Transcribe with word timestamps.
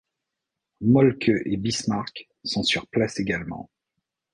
Molke 0.81 1.37
et 1.45 1.55
Bismarck 1.57 2.27
sont 2.43 2.63
sur 2.63 2.87
place 2.87 3.19
également. 3.19 3.69